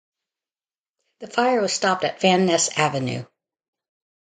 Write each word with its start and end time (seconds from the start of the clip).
The 1.19 1.27
fire 1.27 1.61
was 1.61 1.73
stopped 1.73 2.03
at 2.05 2.19
Van 2.21 2.47
Ness 2.47 2.75
Avenue. 2.75 3.25